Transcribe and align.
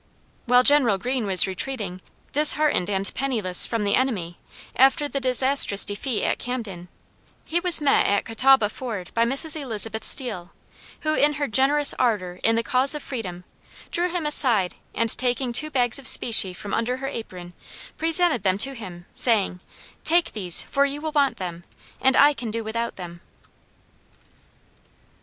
While 0.47 0.63
General 0.63 0.97
Greene 0.97 1.27
was 1.27 1.45
retreating, 1.45 2.01
disheartened 2.31 2.89
and 2.89 3.13
penniless, 3.13 3.67
from 3.67 3.83
the 3.83 3.93
enemy, 3.93 4.39
after 4.75 5.07
the 5.07 5.19
disastrous 5.19 5.85
defeat 5.85 6.23
at 6.23 6.39
Camden, 6.39 6.87
he 7.45 7.59
was 7.59 7.79
met 7.79 8.07
at 8.07 8.25
Catawba 8.25 8.69
ford 8.69 9.13
by 9.13 9.25
Mrs. 9.25 9.55
Elizabeth 9.61 10.03
Steele, 10.03 10.53
who, 11.01 11.13
in 11.13 11.33
her 11.33 11.47
generous 11.47 11.93
ardor 11.99 12.39
in 12.41 12.55
the 12.55 12.63
cause 12.63 12.95
of 12.95 13.03
freedom, 13.03 13.43
drew 13.91 14.09
him 14.09 14.25
aside, 14.25 14.73
and, 14.95 15.15
taking 15.19 15.53
two 15.53 15.69
bags 15.69 15.99
of 15.99 16.07
specie 16.07 16.51
from 16.51 16.73
under 16.73 16.97
her 16.97 17.07
apron, 17.07 17.53
presented 17.97 18.41
them 18.41 18.57
to 18.57 18.73
him, 18.73 19.05
saying, 19.13 19.59
"Take 20.03 20.31
these, 20.33 20.63
for 20.63 20.83
you 20.83 20.99
will 20.99 21.11
want 21.11 21.37
them, 21.37 21.63
and 22.01 22.17
I 22.17 22.33
can 22.33 22.49
do 22.49 22.63
without 22.63 22.95
them." 22.95 23.21